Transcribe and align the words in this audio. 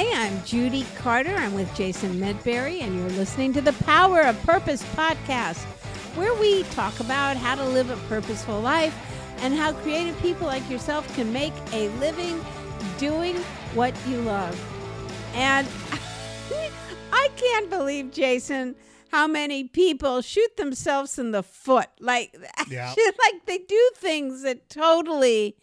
Hi, 0.00 0.26
I'm 0.26 0.44
Judy 0.44 0.86
Carter. 0.94 1.34
I'm 1.34 1.54
with 1.54 1.74
Jason 1.74 2.20
Medberry, 2.20 2.82
and 2.82 2.96
you're 2.96 3.10
listening 3.18 3.52
to 3.54 3.60
the 3.60 3.72
Power 3.82 4.20
of 4.20 4.40
Purpose 4.44 4.80
podcast, 4.94 5.64
where 6.14 6.32
we 6.34 6.62
talk 6.70 7.00
about 7.00 7.36
how 7.36 7.56
to 7.56 7.64
live 7.64 7.90
a 7.90 7.96
purposeful 8.06 8.60
life 8.60 8.94
and 9.38 9.52
how 9.52 9.72
creative 9.72 10.16
people 10.22 10.46
like 10.46 10.70
yourself 10.70 11.12
can 11.16 11.32
make 11.32 11.52
a 11.72 11.88
living 11.98 12.40
doing 12.98 13.34
what 13.74 13.92
you 14.06 14.20
love. 14.20 14.54
And 15.34 15.66
I 17.12 17.28
can't 17.34 17.68
believe, 17.68 18.12
Jason, 18.12 18.76
how 19.10 19.26
many 19.26 19.64
people 19.64 20.22
shoot 20.22 20.56
themselves 20.56 21.18
in 21.18 21.32
the 21.32 21.42
foot. 21.42 21.88
Like, 21.98 22.36
Yeah. 22.70 22.94
like 22.96 23.46
they 23.46 23.58
do 23.58 23.90
things 23.96 24.42
that 24.42 24.70
totally 24.70 25.56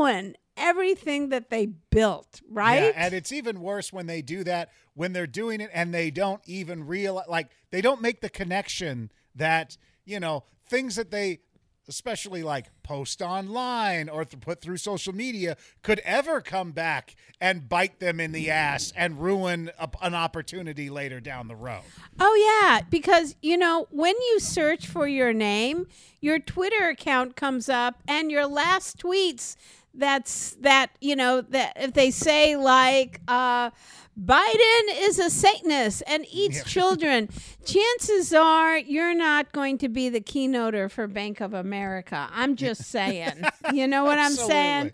ruin 0.00 0.36
everything 0.56 1.30
that 1.30 1.50
they 1.50 1.66
built, 1.66 2.40
right? 2.48 2.82
Yeah, 2.82 2.92
and 2.94 3.14
it's 3.14 3.32
even 3.32 3.60
worse 3.60 3.92
when 3.92 4.06
they 4.06 4.22
do 4.22 4.44
that 4.44 4.70
when 4.94 5.12
they're 5.12 5.26
doing 5.26 5.60
it 5.60 5.70
and 5.72 5.92
they 5.94 6.10
don't 6.10 6.42
even 6.46 6.86
realize, 6.86 7.26
like, 7.28 7.50
they 7.70 7.80
don't 7.80 8.02
make 8.02 8.20
the 8.20 8.28
connection 8.28 9.10
that, 9.34 9.76
you 10.04 10.20
know, 10.20 10.44
things 10.66 10.96
that 10.96 11.10
they, 11.10 11.40
especially 11.88 12.42
like 12.42 12.66
post 12.82 13.22
online 13.22 14.08
or 14.08 14.24
th- 14.24 14.40
put 14.40 14.60
through 14.60 14.76
social 14.76 15.14
media, 15.14 15.56
could 15.82 15.98
ever 16.00 16.40
come 16.40 16.72
back 16.72 17.14
and 17.40 17.68
bite 17.68 17.98
them 18.00 18.20
in 18.20 18.32
the 18.32 18.50
ass 18.50 18.92
and 18.94 19.20
ruin 19.20 19.70
a, 19.78 19.88
an 20.02 20.14
opportunity 20.14 20.90
later 20.90 21.20
down 21.20 21.48
the 21.48 21.56
road. 21.56 21.82
Oh 22.20 22.62
yeah, 22.62 22.82
because 22.90 23.34
you 23.40 23.56
know 23.56 23.86
when 23.90 24.14
you 24.28 24.38
search 24.38 24.86
for 24.86 25.08
your 25.08 25.32
name, 25.32 25.86
your 26.20 26.38
Twitter 26.38 26.88
account 26.88 27.34
comes 27.34 27.68
up, 27.68 28.02
and 28.06 28.30
your 28.30 28.46
last 28.46 28.98
tweets. 28.98 29.56
That's 29.94 30.52
that 30.60 30.90
you 31.00 31.16
know 31.16 31.40
that 31.42 31.74
if 31.76 31.92
they 31.92 32.10
say 32.10 32.56
like 32.56 33.20
uh, 33.28 33.70
Biden 34.18 34.82
is 34.94 35.18
a 35.18 35.28
Satanist 35.30 36.02
and 36.06 36.24
eats 36.32 36.58
Yeah. 36.58 36.62
children, 36.66 37.28
chances 37.64 38.32
are 38.32 38.78
you're 38.78 39.14
not 39.14 39.52
going 39.52 39.78
to 39.78 39.88
be 39.88 40.08
the 40.08 40.20
keynoter 40.20 40.90
for 40.90 41.06
Bank 41.06 41.40
of 41.40 41.52
America. 41.54 42.28
I'm 42.32 42.56
just 42.56 42.84
saying. 42.84 43.42
you 43.72 43.86
know 43.86 44.04
what 44.04 44.18
I'm 44.18 44.32
saying? 44.32 44.92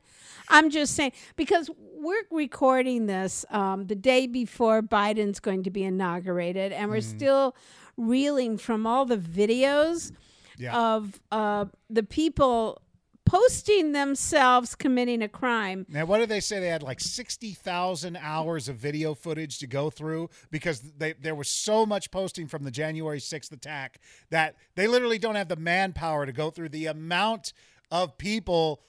I'm 0.49 0.71
just 0.71 0.95
saying 0.95 1.13
because 1.37 1.71
we're 2.01 2.25
recording 2.31 3.07
this 3.07 3.45
um, 3.51 3.87
the 3.87 3.95
day 3.95 4.27
before 4.27 4.83
Biden's 4.83 5.41
going 5.41 5.63
to 5.65 5.71
be 5.71 5.85
inaugurated, 5.85 6.73
and 6.73 6.91
we're 6.91 7.01
still 7.03 7.55
reeling 7.97 8.57
from 8.57 8.87
all 8.87 9.05
the 9.05 9.17
videos 9.19 10.13
Yeah. 10.57 10.77
of 10.95 11.21
uh, 11.31 11.67
the 11.91 12.03
people 12.05 12.81
posting 13.29 13.93
themselves 13.93 14.75
committing 14.75 15.23
a 15.23 15.29
crime. 15.29 15.87
Now, 15.89 16.07
what 16.07 16.19
did 16.19 16.29
they 16.29 16.41
say? 16.41 16.61
They 16.61 16.69
had 16.69 16.83
like 16.83 17.01
60,000 17.01 18.17
hours 18.17 18.69
of 18.69 18.77
video 18.77 19.15
footage 19.15 19.59
to 19.59 19.67
go 19.67 19.91
through 19.91 20.31
because 20.51 20.81
they, 20.81 21.13
there 21.13 21.35
was 21.35 21.49
so 21.49 21.85
much 21.85 22.11
posting 22.11 22.47
from 22.47 22.65
the 22.65 22.71
January 22.71 23.19
6th 23.19 23.53
attack 23.53 24.01
that 24.31 24.57
they 24.75 24.87
literally 24.87 25.19
don't 25.19 25.35
have 25.35 25.49
the 25.49 25.57
manpower 25.57 26.27
to 26.27 26.33
go 26.33 26.51
through 26.51 26.71
the 26.71 26.87
amount 26.87 27.53
of 27.91 28.17
people 28.19 28.81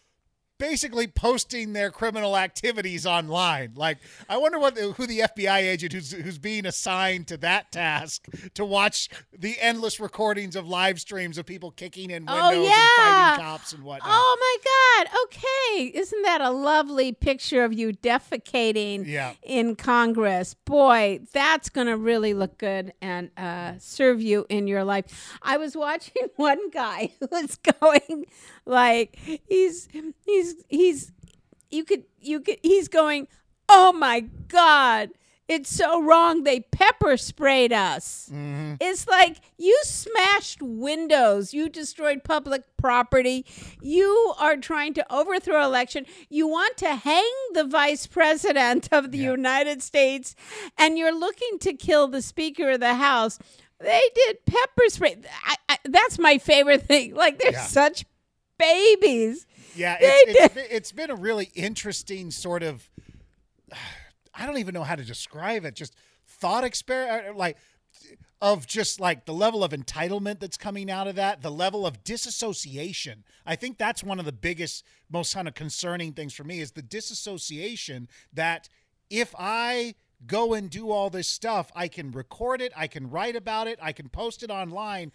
basically 0.60 1.08
posting 1.08 1.74
their 1.74 1.90
criminal 1.90 2.38
activities 2.38 3.06
online. 3.06 3.72
Like, 3.76 3.98
I 4.30 4.38
wonder 4.38 4.60
what 4.60 4.76
the, 4.76 4.92
who 4.92 5.08
the 5.08 5.20
FBI 5.20 5.60
agent 5.62 5.94
who's 5.94 6.12
who's 6.12 6.38
being 6.38 6.66
assigned 6.68 7.28
to 7.30 7.38
that 7.38 7.72
task 7.72 8.28
to 8.54 8.64
watch 8.64 9.10
the 9.36 9.56
endless 9.60 10.00
recordings 10.00 10.56
of 10.56 10.68
live 10.68 11.00
streams 11.00 11.38
of 11.38 11.46
people 11.46 11.72
kicking 11.72 12.12
in 12.12 12.26
windows 12.26 12.36
Oh 12.44 12.52
and 12.52 12.92
fighting 12.98 13.44
cops 13.46 13.74
and 13.74 13.84
whatnot. 13.84 14.10
Oh 14.12 14.38
my 14.40 15.06
God! 15.08 15.20
Okay, 15.26 15.98
isn't 15.98 16.22
that 16.24 16.42
a 16.42 16.52
lovely 16.52 17.12
picture 17.14 17.64
of 17.64 17.74
you 17.74 17.94
defecating 17.94 19.06
Yeah. 19.08 19.34
in 19.42 19.76
Congress? 19.76 20.54
Boy, 20.54 21.22
that's 21.34 21.70
going 21.70 21.88
to 21.88 21.98
really 21.98 22.34
look 22.34 22.58
good 22.58 22.94
and 23.02 23.32
uh, 23.38 23.74
serve 23.80 24.22
you 24.22 24.46
in 24.50 24.68
your 24.68 24.84
life. 24.84 25.38
I 25.42 25.58
was 25.58 25.76
watching 25.76 26.28
one 26.36 26.70
guy 26.70 27.14
who 27.20 27.28
was 27.32 27.58
going 27.80 28.26
like 28.66 29.18
he's 29.48 29.88
he's 30.26 30.49
he's 30.68 31.12
you 31.70 31.84
could 31.84 32.04
you 32.20 32.40
could 32.42 32.58
he's 32.62 32.88
going. 32.88 33.28
Oh 33.72 33.94
my 33.94 34.22
God! 34.48 35.12
It's 35.48 35.70
so 35.70 36.02
wrong. 36.02 36.44
They 36.44 36.62
pepper 36.62 37.18
sprayed 37.18 37.72
us. 37.72 38.30
Mm-hmm. 38.32 38.76
It's 38.82 39.08
like 39.08 39.38
you 39.58 39.78
smashed 39.84 40.62
windows. 40.62 41.54
You 41.54 41.70
destroyed 41.70 42.24
public 42.24 42.64
property. 42.78 43.46
You 43.82 44.34
are 44.40 44.58
trying 44.58 44.94
to 44.96 45.14
overthrow 45.14 45.64
election. 45.64 46.06
You 46.30 46.48
want 46.48 46.78
to 46.78 46.96
hang 46.96 47.32
the 47.54 47.64
vice 47.64 48.08
president 48.08 48.90
of 48.92 49.12
the 49.12 49.20
Yeah. 49.20 49.32
United 49.32 49.84
States, 49.84 50.36
and 50.78 50.98
you're 50.98 51.18
looking 51.18 51.60
to 51.60 51.74
kill 51.74 52.08
the 52.08 52.22
Speaker 52.24 52.72
of 52.72 52.80
the 52.80 52.96
House. 52.96 53.38
They 53.80 54.02
did 54.16 54.46
pepper 54.46 54.84
spray. 54.90 55.18
I, 55.46 55.56
I, 55.70 55.78
that's 55.86 56.18
my 56.20 56.38
favorite 56.38 56.84
thing. 56.88 57.14
Like 57.16 57.38
they're 57.40 57.52
Yeah. 57.54 57.62
such 57.66 58.06
babies. 58.58 59.46
Yeah, 59.76 59.98
it's, 60.00 60.56
it's, 60.56 60.72
it's 60.72 60.92
been 60.92 61.10
a 61.10 61.16
really 61.16 61.52
interesting 61.56 62.32
sort 62.32 62.64
of. 62.64 62.90
I 64.34 64.46
don't 64.46 64.60
even 64.60 64.74
know 64.74 64.84
how 64.84 64.96
to 64.96 65.04
describe 65.04 65.66
it. 65.66 65.76
Just 65.76 65.96
thought 66.26 66.64
experiment, 66.64 67.28
uh, 67.28 67.32
uh, 67.32 67.34
like 67.34 67.58
of 68.42 68.66
just 68.66 69.00
like 69.00 69.26
the 69.26 69.34
level 69.34 69.64
of 69.64 69.72
entitlement 69.72 70.40
that's 70.40 70.58
coming 70.58 70.90
out 70.90 71.08
of 71.08 71.16
that, 71.16 71.42
the 71.42 71.52
level 71.52 71.86
of 71.86 72.04
disassociation. 72.04 73.24
I 73.46 73.56
think 73.56 73.78
that's 73.78 74.02
one 74.02 74.18
of 74.18 74.26
the 74.26 74.32
biggest, 74.32 74.86
most 75.12 75.34
kind 75.34 75.48
of 75.48 75.56
concerning 75.56 76.14
things 76.14 76.34
for 76.34 76.46
me 76.46 76.62
is 76.62 76.72
the 76.72 76.82
disassociation 76.82 78.08
that 78.32 78.70
if 79.10 79.36
I 79.38 79.96
go 80.26 80.54
and 80.54 80.70
do 80.70 80.90
all 80.90 81.10
this 81.10 81.28
stuff, 81.28 81.70
I 81.76 81.90
can 81.90 82.12
record 82.12 82.62
it, 82.62 82.72
I 82.78 82.88
can 82.88 83.10
write 83.10 83.36
about 83.36 83.68
it, 83.68 83.78
I 83.82 83.92
can 83.92 84.08
post 84.08 84.42
it 84.42 84.50
online, 84.50 85.12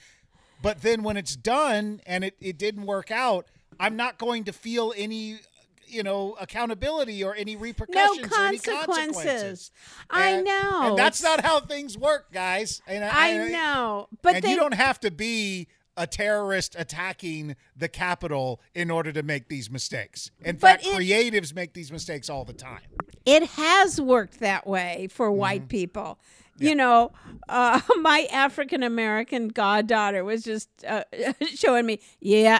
but 0.61 0.83
then 0.83 1.03
when 1.03 1.17
it's 1.17 1.37
done 1.37 2.01
and 2.05 2.25
it, 2.25 2.37
it 2.41 2.59
didn't 2.59 2.85
work 2.85 3.11
out, 3.11 3.47
I'm 3.81 3.97
not 3.97 4.19
going 4.19 4.45
to 4.45 4.53
feel 4.53 4.93
any 4.97 5.39
you 5.87 6.03
know 6.03 6.35
accountability 6.41 7.23
or 7.23 7.35
any 7.35 7.55
No 7.57 7.61
repercussions 7.62 8.19
or 8.33 8.45
any 8.47 8.59
consequences. 8.59 8.87
consequences. 8.87 9.71
I 10.11 10.29
And- 10.31 10.45
know. 10.47 10.89
and 10.89 10.99
that's 10.99 11.23
not 11.23 11.43
how 11.45 11.61
things 11.61 11.97
work, 11.99 12.33
guys. 12.33 12.81
And 12.87 13.05
I 13.05 13.49
know, 13.49 14.09
but 14.23 14.37
and 14.37 14.45
they 14.45 14.51
you 14.51 14.57
don't 14.57 14.75
have 14.75 14.99
to 15.01 15.11
be 15.11 15.69
a 15.97 16.07
terrorist 16.09 16.75
attacking 16.77 17.55
the 17.77 17.87
Capitol 17.89 18.61
in 18.75 18.91
order 18.91 19.12
to 19.12 19.23
make 19.23 19.49
these 19.49 19.71
mistakes. 19.71 20.31
In 20.45 20.56
fact, 20.56 20.85
it- 20.85 20.97
creatives 20.97 21.55
make 21.55 21.73
these 21.75 21.93
mistakes 21.93 22.29
all 22.29 22.45
the 22.45 22.53
time. 22.55 22.81
it 23.27 23.45
has 23.51 24.01
worked 24.01 24.41
that 24.41 24.67
way 24.67 25.06
for 25.12 25.29
Mm-hmm. 25.29 25.39
white 25.39 25.69
people. 25.69 26.19
You 26.59 26.75
know, 26.77 27.11
uh, 27.49 27.81
my 28.01 28.27
African 28.33 28.83
American 28.83 29.49
goddaughter 29.49 30.25
was 30.25 30.43
just 30.45 30.69
uh, 30.87 31.05
showing 31.55 31.85
me, 31.87 32.01
yeah, 32.21 32.59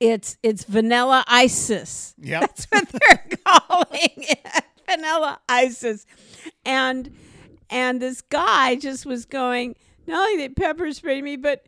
it's 0.00 0.36
it's 0.42 0.64
vanilla 0.64 1.24
ISIS. 1.26 2.14
Yep. 2.18 2.40
That's 2.40 2.64
what 2.66 2.88
they're 2.88 3.28
calling 3.44 4.10
it, 4.16 4.64
vanilla 4.88 5.40
ISIS. 5.48 6.06
And 6.64 7.14
and 7.70 8.00
this 8.00 8.20
guy 8.20 8.76
just 8.76 9.06
was 9.06 9.24
going, 9.24 9.74
not 10.06 10.28
only 10.28 10.36
they 10.36 10.48
pepper 10.54 10.92
sprayed 10.92 11.24
me, 11.24 11.36
but 11.36 11.66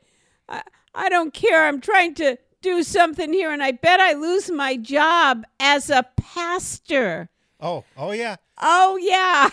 I, 0.48 0.62
I 0.94 1.08
don't 1.08 1.32
care. 1.32 1.66
I'm 1.66 1.80
trying 1.80 2.14
to 2.16 2.36
do 2.60 2.82
something 2.82 3.32
here, 3.32 3.50
and 3.50 3.62
I 3.62 3.72
bet 3.72 4.00
I 4.00 4.14
lose 4.14 4.50
my 4.50 4.76
job 4.76 5.44
as 5.60 5.90
a 5.90 6.04
pastor. 6.16 7.28
Oh, 7.60 7.84
oh 7.96 8.12
yeah. 8.12 8.36
Oh 8.60 8.96
yeah. 9.00 9.50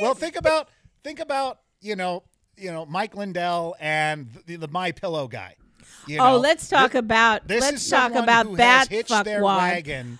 Well, 0.00 0.14
think 0.14 0.36
about 0.36 0.68
think 1.02 1.20
about 1.20 1.60
you 1.80 1.96
know 1.96 2.24
you 2.56 2.70
know 2.70 2.86
Mike 2.86 3.16
Lindell 3.16 3.76
and 3.80 4.28
the, 4.46 4.56
the 4.56 4.68
My 4.68 4.92
Pillow 4.92 5.28
guy. 5.28 5.56
You 6.10 6.20
oh, 6.20 6.38
let's 6.38 6.68
talk 6.68 6.94
about 6.94 7.46
This 7.46 7.60
let's 7.60 7.88
talk 7.88 8.14
about 8.14 8.56
that 8.56 8.88
hitched 8.88 9.24
their 9.24 9.42
wagon 9.44 10.18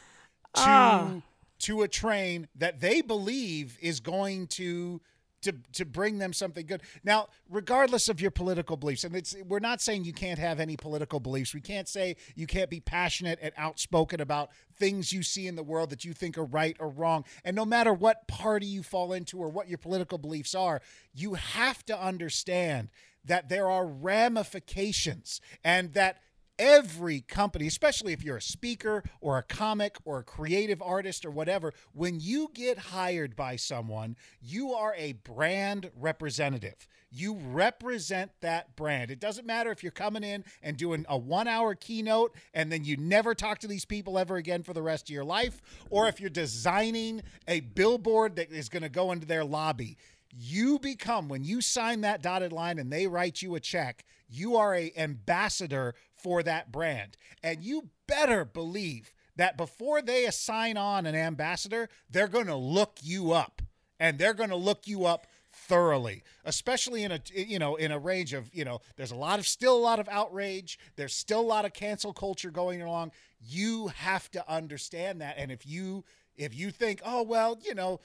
to 0.55 0.63
Oh. 0.63 1.23
to 1.61 1.83
a 1.83 1.89
train 1.89 2.49
that 2.57 2.81
they 2.81 3.01
believe 3.01 3.77
is 3.81 4.01
going 4.01 4.47
to 4.49 5.01
to 5.43 5.53
to 5.73 5.85
bring 5.85 6.19
them 6.19 6.33
something 6.33 6.67
good. 6.67 6.83
Now, 7.03 7.29
regardless 7.49 8.09
of 8.09 8.21
your 8.21 8.31
political 8.31 8.77
beliefs, 8.77 9.05
and 9.05 9.17
it's 9.17 9.35
we're 9.49 9.59
not 9.59 9.81
saying 9.81 10.05
you 10.05 10.13
can't 10.13 10.39
have 10.39 10.61
any 10.61 10.77
political 10.77 11.19
beliefs. 11.19 11.55
We 11.55 11.61
can't 11.61 11.89
say 11.89 12.17
you 12.35 12.47
can't 12.47 12.71
be 12.71 12.81
passionate 12.81 13.39
and 13.41 13.53
outspoken 13.57 14.21
about 14.21 14.51
things 14.77 15.13
you 15.13 15.23
see 15.23 15.47
in 15.47 15.57
the 15.57 15.63
world 15.63 15.91
that 15.91 16.05
you 16.05 16.13
think 16.13 16.37
are 16.37 16.45
right 16.45 16.77
or 16.79 16.89
wrong. 16.89 17.25
And 17.45 17.57
no 17.57 17.65
matter 17.65 17.93
what 17.93 18.29
party 18.29 18.67
you 18.67 18.83
fall 18.83 19.13
into 19.13 19.39
or 19.39 19.49
what 19.49 19.69
your 19.69 19.79
political 19.79 20.19
beliefs 20.19 20.55
are, 20.55 20.83
you 21.15 21.35
have 21.35 21.85
to 21.87 21.99
understand 21.99 22.91
that 23.31 23.49
there 23.49 23.71
are 23.71 23.87
ramifications 23.87 25.41
and 25.63 25.95
that 25.95 26.19
every 26.59 27.21
company, 27.21 27.69
especially 27.69 28.13
if 28.13 28.25
you're 28.25 28.39
a 28.39 28.43
speaker 28.43 29.05
or 29.21 29.39
a 29.39 29.43
comic 29.45 29.97
or 30.05 30.19
a 30.19 30.25
creative 30.25 30.83
artist 30.83 31.25
or 31.25 31.31
whatever, 31.31 31.73
when 31.93 32.19
you 32.19 32.51
get 32.53 32.77
hired 32.77 33.37
by 33.37 33.55
someone, 33.55 34.17
you 34.43 34.73
are 34.73 34.97
a 34.99 35.13
brand 35.13 35.93
representative. 35.97 36.89
You 37.09 37.35
represent 37.35 38.33
that 38.41 38.75
brand. 38.75 39.13
It 39.13 39.21
doesn't 39.21 39.47
matter 39.47 39.71
if 39.71 39.85
you're 39.85 39.93
coming 39.93 40.25
in 40.25 40.45
and 40.61 40.77
doing 40.77 41.07
a 41.09 41.17
one 41.17 41.47
hour 41.47 41.77
keynote 41.77 42.35
and 42.53 42.73
then 42.73 42.83
you 42.83 42.97
never 42.97 43.33
talk 43.33 43.61
to 43.61 43.69
these 43.69 43.85
people 43.85 44.19
ever 44.19 44.39
again 44.39 44.65
for 44.65 44.73
the 44.73 44.83
rest 44.83 45.09
of 45.09 45.15
your 45.15 45.25
life, 45.25 45.63
or 45.89 46.09
if 46.09 46.19
you're 46.19 46.31
designing 46.31 47.23
a 47.47 47.61
billboard 47.61 48.35
that 48.37 48.51
is 48.51 48.69
going 48.69 48.83
to 48.83 48.89
go 48.89 49.13
into 49.13 49.27
their 49.27 49.45
lobby. 49.45 49.99
You 50.33 50.79
become, 50.79 51.29
when 51.29 51.45
you 51.45 51.61
sign 51.61 52.03
that 52.03 52.23
dotted 52.23 52.53
line 52.53 52.79
and 52.79 52.93
they 52.93 53.07
write 53.07 53.43
you 53.43 53.55
a 53.55 53.61
check, 53.61 54.05
you 54.29 54.57
are 54.57 54.75
a 54.75 54.93
ambassador 54.97 55.95
for 56.15 56.43
that 56.43 56.71
brand. 56.71 57.17
And 57.43 57.63
you 57.63 57.89
better 58.07 58.45
believe 58.45 59.13
that 59.37 59.57
before 59.57 60.03
they 60.03 60.27
assign 60.27 60.77
on 60.77 61.07
an 61.07 61.15
ambassador, 61.15 61.89
they're 62.11 62.29
going 62.29 62.47
to 62.47 62.57
look 62.57 62.99
you 63.03 63.33
up. 63.33 63.63
And 63.99 64.19
they're 64.19 64.35
going 64.35 64.51
to 64.51 64.57
look 64.57 64.87
you 64.87 65.05
up 65.05 65.27
thoroughly 65.53 66.23
especially 66.45 67.03
in 67.03 67.13
a 67.13 67.21
you 67.35 67.59
know 67.59 67.77
in 67.77 67.91
a 67.93 67.99
range 67.99 68.33
of 68.33 68.49
you 68.55 68.65
know 68.65 68.81
there's 68.97 69.11
a 69.11 69.17
lot 69.17 69.39
of 69.39 69.47
still 69.47 69.77
a 69.77 69.79
lot 69.79 69.99
of 69.99 70.09
outrage. 70.09 70.79
There's 70.97 71.15
still 71.15 71.41
a 71.41 71.43
lot 71.43 71.65
of 71.65 71.73
cancel 71.73 72.13
culture 72.13 72.51
going 72.51 72.83
along. 72.83 73.13
You 73.41 73.89
have 73.89 74.31
to 74.33 74.51
understand 74.51 75.21
that. 75.21 75.37
And 75.39 75.51
if 75.51 75.67
you 75.67 76.05
if 76.37 76.55
you 76.55 76.71
think 76.71 77.01
oh 77.05 77.23
well 77.23 77.59
you 77.63 77.75
know 77.75 78.01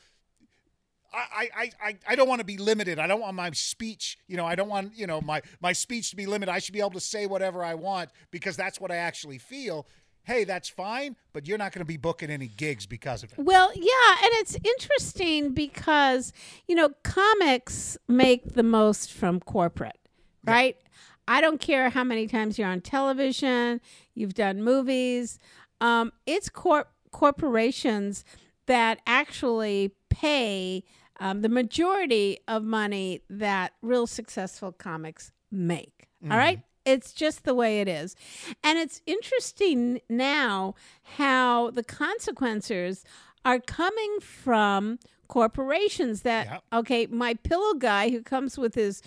I, 1.16 1.50
I, 1.56 1.72
I, 1.82 1.98
I 2.10 2.16
don't 2.16 2.28
want 2.28 2.40
to 2.40 2.46
be 2.46 2.58
limited. 2.58 3.00
I 3.00 3.08
don't 3.08 3.22
want 3.22 3.36
my 3.36 3.50
speech, 3.52 4.18
you 4.28 4.38
know, 4.38 4.46
I 4.46 4.56
don't 4.56 4.70
want, 4.70 4.98
you 4.98 5.08
know, 5.08 5.22
my, 5.22 5.42
my 5.62 5.74
speech 5.74 6.10
to 6.10 6.16
be 6.16 6.26
limited. 6.26 6.52
I 6.52 6.60
should 6.60 6.74
be 6.74 6.80
able 6.80 6.92
to 6.92 7.00
say 7.00 7.26
whatever 7.26 7.64
I 7.64 7.76
want 7.76 8.10
because 8.32 8.58
that's 8.58 8.80
what 8.80 8.92
I 8.92 8.98
actually 8.98 9.38
feel 9.38 9.88
hey, 10.26 10.44
that's 10.44 10.68
fine, 10.68 11.16
but 11.34 11.48
you're 11.48 11.58
not 11.58 11.72
going 11.72 11.82
to 11.82 11.86
be 11.86 11.98
booking 11.98 12.30
any 12.30 12.48
gigs 12.48 12.86
because 12.86 13.24
of 13.24 13.32
it. 13.32 13.38
Well, 13.38 13.72
yeah, 13.76 14.16
and 14.24 14.32
it's 14.34 14.58
interesting 14.64 15.54
because, 15.54 16.34
you 16.68 16.76
know, 16.76 16.90
comics 17.04 17.98
make 18.08 18.56
the 18.56 18.64
most 18.64 19.14
from 19.14 19.40
corporate, 19.40 20.00
right? 20.44 20.76
Yeah. 20.80 20.90
I 21.28 21.42
don't 21.42 21.60
care 21.60 21.90
how 21.90 22.04
many 22.04 22.28
times 22.28 22.58
you're 22.58 22.68
on 22.68 22.82
television, 22.82 23.82
you've 24.14 24.34
done 24.34 24.64
movies. 24.64 25.40
Um, 25.80 26.12
it's 26.26 26.50
cor- 26.50 26.88
corporations 27.12 28.26
that 28.66 29.00
actually 29.06 29.92
pay 30.10 30.84
um, 31.20 31.42
the 31.42 31.50
majority 31.50 32.40
of 32.48 32.64
money 32.64 33.22
that 33.30 33.74
real 33.82 34.08
successful 34.08 34.72
comics 34.72 35.32
make. 35.52 36.08
Mm-hmm. 36.24 36.32
All 36.32 36.38
right. 36.38 36.62
It's 36.86 37.14
just 37.14 37.46
the 37.46 37.56
way 37.56 37.82
it 37.82 37.88
is. 37.88 38.16
And 38.64 38.78
it's 38.78 39.02
interesting 39.06 40.02
now 40.08 40.76
how 41.18 41.72
the 41.72 41.84
consequences 41.84 43.04
are 43.44 43.60
coming 43.60 44.20
from 44.20 45.00
corporations 45.28 46.22
that, 46.22 46.48
yep. 46.48 46.64
okay, 46.74 47.08
my 47.08 47.34
pillow 47.34 47.74
guy 47.74 48.10
who 48.10 48.22
comes 48.22 48.58
with 48.58 48.76
his 48.76 49.02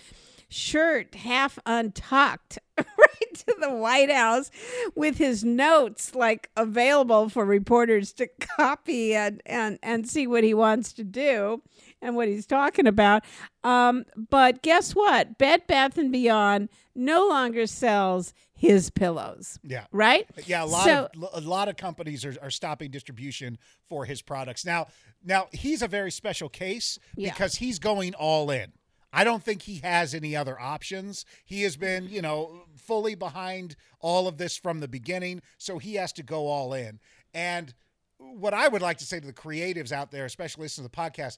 shirt 0.49 1.15
half 1.15 1.59
untucked 1.65 2.59
right 2.77 3.33
to 3.33 3.55
the 3.59 3.71
White 3.71 4.11
House 4.11 4.49
with 4.95 5.17
his 5.17 5.43
notes 5.43 6.15
like 6.15 6.49
available 6.57 7.29
for 7.29 7.45
reporters 7.45 8.11
to 8.13 8.27
copy 8.57 9.15
and, 9.15 9.41
and, 9.45 9.79
and 9.81 10.07
see 10.09 10.27
what 10.27 10.43
he 10.43 10.53
wants 10.53 10.91
to 10.93 11.03
do 11.03 11.61
and 12.01 12.15
what 12.15 12.27
he's 12.27 12.45
talking 12.45 12.87
about. 12.87 13.23
Um, 13.63 14.05
but 14.15 14.61
guess 14.61 14.95
what? 14.95 15.37
Bed 15.37 15.67
Bath 15.67 15.97
and 15.97 16.11
Beyond 16.11 16.69
no 16.95 17.27
longer 17.27 17.67
sells 17.67 18.33
his 18.53 18.89
pillows. 18.89 19.59
Yeah. 19.63 19.85
Right? 19.91 20.27
Yeah, 20.45 20.63
a 20.63 20.65
lot 20.65 20.83
so, 20.83 21.09
of 21.21 21.43
a 21.45 21.47
lot 21.47 21.69
of 21.69 21.77
companies 21.77 22.25
are, 22.25 22.35
are 22.41 22.51
stopping 22.51 22.91
distribution 22.91 23.57
for 23.87 24.05
his 24.05 24.21
products. 24.21 24.65
Now 24.65 24.87
now 25.23 25.47
he's 25.51 25.81
a 25.81 25.87
very 25.87 26.11
special 26.11 26.49
case 26.49 26.99
yeah. 27.15 27.31
because 27.31 27.55
he's 27.55 27.79
going 27.79 28.13
all 28.15 28.51
in. 28.51 28.73
I 29.11 29.23
don't 29.23 29.43
think 29.43 29.63
he 29.63 29.77
has 29.77 30.13
any 30.13 30.35
other 30.35 30.59
options. 30.59 31.25
He 31.45 31.63
has 31.63 31.77
been, 31.77 32.09
you 32.09 32.21
know, 32.21 32.63
fully 32.75 33.15
behind 33.15 33.75
all 33.99 34.27
of 34.27 34.37
this 34.37 34.57
from 34.57 34.79
the 34.79 34.87
beginning, 34.87 35.41
so 35.57 35.79
he 35.79 35.95
has 35.95 36.13
to 36.13 36.23
go 36.23 36.47
all 36.47 36.73
in. 36.73 36.99
And 37.33 37.73
what 38.17 38.53
I 38.53 38.67
would 38.67 38.81
like 38.81 38.97
to 38.99 39.05
say 39.05 39.19
to 39.19 39.25
the 39.25 39.33
creatives 39.33 39.91
out 39.91 40.11
there, 40.11 40.25
especially 40.25 40.63
listening 40.63 40.87
to 40.87 40.91
the 40.91 41.01
podcast, 41.01 41.37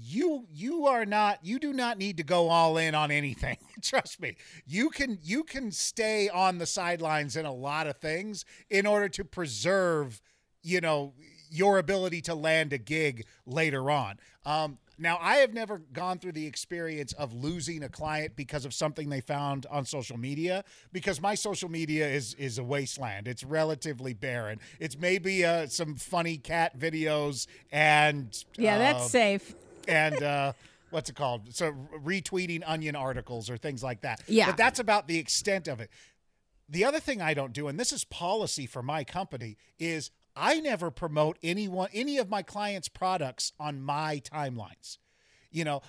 you 0.00 0.46
you 0.50 0.86
are 0.86 1.04
not 1.04 1.38
you 1.42 1.58
do 1.58 1.72
not 1.72 1.98
need 1.98 2.16
to 2.16 2.22
go 2.22 2.48
all 2.48 2.78
in 2.78 2.94
on 2.94 3.10
anything 3.10 3.58
trust 3.82 4.20
me 4.20 4.36
you 4.64 4.88
can 4.88 5.18
you 5.22 5.44
can 5.44 5.70
stay 5.70 6.30
on 6.30 6.56
the 6.58 6.64
sidelines 6.64 7.36
in 7.36 7.44
a 7.44 7.52
lot 7.52 7.86
of 7.86 7.96
things 7.98 8.44
in 8.70 8.86
order 8.86 9.08
to 9.08 9.22
preserve 9.22 10.22
you 10.62 10.80
know 10.80 11.12
your 11.50 11.76
ability 11.76 12.22
to 12.22 12.34
land 12.34 12.72
a 12.72 12.78
gig 12.78 13.26
later 13.44 13.90
on 13.90 14.18
um, 14.46 14.78
now 15.02 15.18
i 15.20 15.36
have 15.36 15.52
never 15.52 15.78
gone 15.92 16.18
through 16.18 16.32
the 16.32 16.46
experience 16.46 17.12
of 17.14 17.32
losing 17.32 17.82
a 17.82 17.88
client 17.88 18.34
because 18.36 18.64
of 18.64 18.72
something 18.72 19.08
they 19.08 19.20
found 19.20 19.66
on 19.70 19.84
social 19.84 20.16
media 20.16 20.64
because 20.92 21.20
my 21.20 21.34
social 21.34 21.68
media 21.68 22.08
is 22.08 22.34
is 22.34 22.58
a 22.58 22.64
wasteland 22.64 23.28
it's 23.28 23.44
relatively 23.44 24.14
barren 24.14 24.58
it's 24.80 24.96
maybe 24.96 25.44
uh, 25.44 25.66
some 25.66 25.96
funny 25.96 26.36
cat 26.36 26.78
videos 26.78 27.46
and 27.70 28.44
yeah 28.56 28.78
that's 28.78 29.04
uh, 29.04 29.08
safe 29.08 29.54
and 29.88 30.22
uh, 30.22 30.52
what's 30.92 31.10
it 31.10 31.16
called? 31.16 31.54
So 31.54 31.72
retweeting 32.04 32.62
onion 32.66 32.94
articles 32.94 33.50
or 33.50 33.56
things 33.56 33.82
like 33.82 34.02
that. 34.02 34.22
Yeah. 34.28 34.46
But 34.46 34.56
that's 34.56 34.78
about 34.78 35.08
the 35.08 35.18
extent 35.18 35.66
of 35.66 35.80
it. 35.80 35.90
The 36.68 36.84
other 36.84 37.00
thing 37.00 37.20
I 37.20 37.34
don't 37.34 37.52
do, 37.52 37.68
and 37.68 37.78
this 37.78 37.92
is 37.92 38.04
policy 38.04 38.66
for 38.66 38.82
my 38.82 39.04
company, 39.04 39.56
is 39.78 40.10
I 40.34 40.60
never 40.60 40.90
promote 40.90 41.38
anyone 41.42 41.88
any 41.92 42.18
of 42.18 42.30
my 42.30 42.42
clients' 42.42 42.88
products 42.88 43.52
on 43.60 43.82
my 43.82 44.20
timelines. 44.24 44.98
You 45.50 45.64
know, 45.64 45.82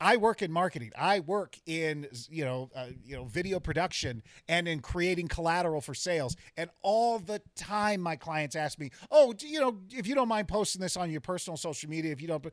I 0.00 0.16
work 0.16 0.40
in 0.40 0.50
marketing. 0.50 0.92
I 0.96 1.20
work 1.20 1.58
in 1.66 2.08
you 2.30 2.44
know 2.44 2.70
uh, 2.74 2.86
you 3.04 3.16
know 3.16 3.24
video 3.24 3.60
production 3.60 4.22
and 4.48 4.66
in 4.66 4.80
creating 4.80 5.28
collateral 5.28 5.80
for 5.80 5.94
sales. 5.94 6.36
And 6.56 6.70
all 6.82 7.18
the 7.18 7.42
time, 7.54 8.00
my 8.00 8.16
clients 8.16 8.56
ask 8.56 8.78
me, 8.78 8.90
"Oh, 9.10 9.34
you 9.40 9.60
know, 9.60 9.78
if 9.90 10.06
you 10.06 10.14
don't 10.14 10.28
mind 10.28 10.48
posting 10.48 10.80
this 10.80 10.96
on 10.96 11.10
your 11.10 11.20
personal 11.20 11.56
social 11.56 11.90
media, 11.90 12.12
if 12.12 12.22
you 12.22 12.28
don't." 12.28 12.46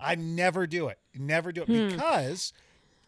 I 0.00 0.16
never 0.16 0.66
do 0.66 0.88
it. 0.88 0.98
Never 1.14 1.52
do 1.52 1.62
it 1.62 1.68
hmm. 1.68 1.88
because 1.90 2.52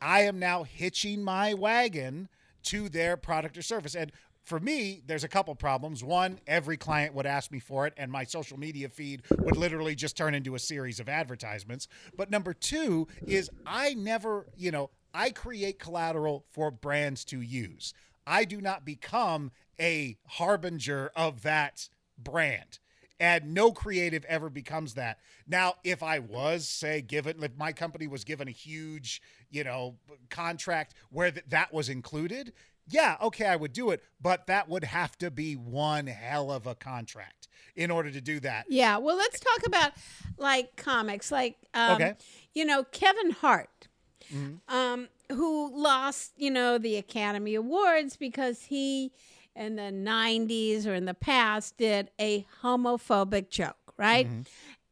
I 0.00 0.20
am 0.22 0.38
now 0.38 0.62
hitching 0.62 1.22
my 1.22 1.52
wagon 1.54 2.28
to 2.64 2.88
their 2.88 3.16
product 3.16 3.56
or 3.56 3.62
service. 3.62 3.94
And 3.94 4.12
for 4.46 4.60
me, 4.60 5.02
there's 5.04 5.24
a 5.24 5.28
couple 5.28 5.54
problems. 5.56 6.04
One, 6.04 6.38
every 6.46 6.76
client 6.76 7.14
would 7.14 7.26
ask 7.26 7.50
me 7.50 7.58
for 7.58 7.86
it, 7.86 7.92
and 7.96 8.10
my 8.10 8.22
social 8.22 8.58
media 8.58 8.88
feed 8.88 9.22
would 9.38 9.56
literally 9.56 9.96
just 9.96 10.16
turn 10.16 10.34
into 10.34 10.54
a 10.54 10.58
series 10.60 11.00
of 11.00 11.08
advertisements. 11.08 11.88
But 12.16 12.30
number 12.30 12.54
two 12.54 13.08
is 13.26 13.50
I 13.66 13.94
never, 13.94 14.46
you 14.56 14.70
know, 14.70 14.90
I 15.12 15.30
create 15.30 15.80
collateral 15.80 16.46
for 16.48 16.70
brands 16.70 17.24
to 17.26 17.40
use. 17.40 17.92
I 18.24 18.44
do 18.44 18.60
not 18.60 18.84
become 18.84 19.50
a 19.80 20.16
harbinger 20.26 21.10
of 21.16 21.42
that 21.42 21.88
brand 22.16 22.78
and 23.18 23.54
no 23.54 23.72
creative 23.72 24.24
ever 24.26 24.50
becomes 24.50 24.94
that. 24.94 25.18
Now, 25.46 25.74
if 25.84 26.02
I 26.02 26.18
was, 26.18 26.68
say, 26.68 27.00
given, 27.00 27.42
if 27.42 27.56
my 27.56 27.72
company 27.72 28.06
was 28.06 28.24
given 28.24 28.46
a 28.48 28.52
huge, 28.52 29.22
you 29.50 29.64
know, 29.64 29.96
contract 30.28 30.94
where 31.10 31.30
th- 31.30 31.46
that 31.48 31.72
was 31.72 31.88
included, 31.88 32.52
yeah, 32.88 33.16
okay, 33.22 33.46
I 33.46 33.56
would 33.56 33.72
do 33.72 33.90
it, 33.90 34.02
but 34.20 34.46
that 34.46 34.68
would 34.68 34.84
have 34.84 35.16
to 35.18 35.30
be 35.30 35.54
one 35.54 36.06
hell 36.06 36.50
of 36.50 36.66
a 36.66 36.74
contract 36.74 37.48
in 37.74 37.90
order 37.90 38.10
to 38.10 38.20
do 38.20 38.40
that. 38.40 38.66
Yeah, 38.68 38.96
well, 38.98 39.16
let's 39.16 39.40
talk 39.40 39.66
about 39.66 39.92
like 40.38 40.76
comics, 40.76 41.30
like, 41.30 41.56
um, 41.74 41.92
okay. 41.96 42.14
you 42.54 42.64
know, 42.64 42.84
Kevin 42.84 43.30
Hart. 43.30 43.88
Mm-hmm. 44.34 44.74
Um, 44.74 45.08
who 45.30 45.70
lost, 45.72 46.32
you 46.36 46.50
know, 46.50 46.78
the 46.78 46.96
Academy 46.96 47.54
Awards 47.54 48.16
because 48.16 48.64
he 48.64 49.12
in 49.54 49.76
the 49.76 49.82
90s 49.82 50.86
or 50.86 50.94
in 50.94 51.04
the 51.04 51.14
past 51.14 51.76
did 51.78 52.10
a 52.20 52.46
homophobic 52.62 53.48
joke, 53.48 53.94
right? 53.96 54.26
Mm-hmm. 54.26 54.40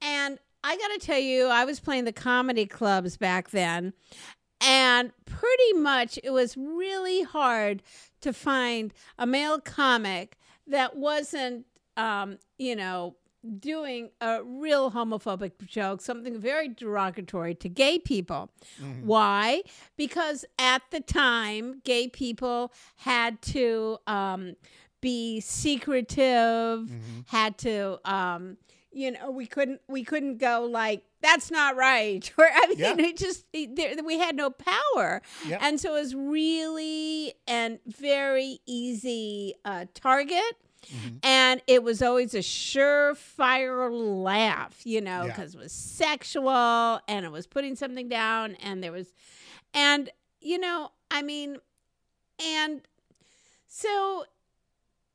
And 0.01 0.39
I 0.63 0.77
got 0.77 0.89
to 0.89 0.99
tell 0.99 1.19
you, 1.19 1.47
I 1.47 1.65
was 1.65 1.81
playing 1.81 2.05
the 2.05 2.13
comedy 2.13 2.67
clubs 2.67 3.17
back 3.17 3.51
then, 3.51 3.93
and 4.65 5.13
pretty 5.27 5.73
much 5.75 6.19
it 6.25 6.31
was 6.31 6.57
really 6.57 7.23
hard 7.23 7.83
to 8.23 8.33
find 8.33 8.93
a 9.19 9.27
male 9.27 9.61
comic 9.61 10.39
that 10.67 10.97
wasn't, 10.97 11.67
um, 11.97 12.39
you 12.59 12.75
know, 12.75 13.17
doing 13.59 14.11
a 14.23 14.43
real 14.43 14.91
homophobic 14.91 15.53
joke, 15.67 16.01
something 16.01 16.39
very 16.39 16.69
derogatory 16.69 17.55
to 17.55 17.69
gay 17.69 17.99
people. 17.99 18.51
Mm-hmm. 18.83 19.07
Why? 19.07 19.63
Because 19.97 20.47
at 20.59 20.83
the 20.91 21.01
time, 21.01 21.83
gay 21.85 22.09
people 22.09 22.73
had 22.97 23.43
to 23.43 23.99
um, 24.07 24.57
be 25.03 25.41
secretive, 25.41 26.89
mm-hmm. 26.89 27.21
had 27.27 27.59
to. 27.59 27.99
Um, 28.11 28.57
you 28.91 29.11
know, 29.11 29.31
we 29.31 29.45
couldn't 29.47 29.81
we 29.89 30.05
couldn't 30.05 30.39
go 30.39 30.67
like 30.71 31.03
that's 31.25 31.51
not 31.51 31.75
right. 31.77 32.31
Or 32.39 32.45
I 32.45 32.67
mean, 32.69 32.79
Yeah. 32.79 32.95
it 32.99 33.17
just 33.17 33.47
it- 33.53 33.75
there, 33.77 33.95
we 34.05 34.19
had 34.19 34.37
no 34.37 34.51
power, 34.51 35.23
Yeah. 35.47 35.59
and 35.61 35.81
so 35.81 35.97
it 35.97 36.01
was 36.01 36.15
really 36.15 37.35
and 37.49 37.79
very 37.87 38.61
easy 38.67 39.55
uh, 39.65 39.87
target. 39.95 40.53
Mhm. 40.87 41.19
And 41.25 41.63
it 41.67 41.83
was 41.83 42.03
always 42.03 42.35
a 42.35 42.41
surefire 42.41 43.91
laugh, 43.91 44.83
you 44.85 45.01
know, 45.01 45.23
Yeah. 45.25 45.29
because 45.29 45.55
it 45.55 45.59
was 45.59 45.73
sexual 45.73 47.01
and 47.09 47.25
it 47.25 47.33
was 47.33 47.47
putting 47.47 47.75
something 47.75 48.09
down, 48.09 48.57
and 48.57 48.83
there 48.85 48.93
was, 48.93 49.13
and 49.73 50.11
you 50.41 50.59
know, 50.59 50.91
I 51.11 51.23
mean, 51.23 51.57
and 52.39 52.83
so 53.67 54.27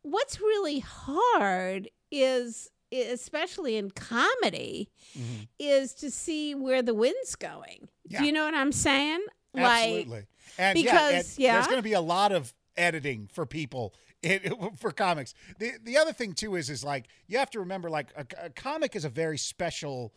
what's 0.02 0.40
really 0.42 0.80
hard 0.80 1.90
is, 2.12 2.72
especially 2.92 3.76
in 3.78 3.92
comedy, 3.92 4.90
Mhm. 5.18 5.48
is 5.60 5.94
to 5.96 6.10
see 6.12 6.56
where 6.56 6.82
the 6.82 6.94
wind's 6.94 7.36
going. 7.36 7.90
Yeah. 8.08 8.20
Do 8.20 8.26
you 8.26 8.32
know 8.32 8.46
what 8.46 8.54
I'm 8.56 8.72
saying? 8.72 9.24
Absolutely. 9.56 10.26
And 10.58 10.78
yeah, 10.78 10.84
because- 10.84 11.36
and 11.36 11.40
yeah. 11.44 11.54
there's 11.54 11.68
going 11.68 11.78
to 11.80 11.84
be 11.84 11.94
a 11.94 12.02
lot 12.02 12.32
of 12.32 12.54
editing 12.78 13.28
for 13.32 13.46
people 13.46 13.94
in, 14.24 14.56
for 14.78 14.92
comics. 14.92 15.34
The 15.60 15.74
the 15.84 15.98
other 15.98 16.14
thing 16.14 16.34
too 16.34 16.56
is 16.56 16.70
is 16.70 16.84
like 16.84 17.08
you 17.28 17.38
have 17.38 17.50
to 17.52 17.60
remember 17.60 17.90
like 17.90 18.12
a, 18.16 18.46
a 18.46 18.50
comic 18.50 18.96
is 18.96 19.06
a 19.06 19.10
very 19.10 19.38
special 19.38 20.14